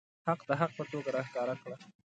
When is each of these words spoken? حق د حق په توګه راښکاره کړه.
حق 0.27 0.39
د 0.47 0.49
حق 0.59 0.71
په 0.77 0.83
توګه 0.91 1.09
راښکاره 1.15 1.55
کړه. 1.61 1.75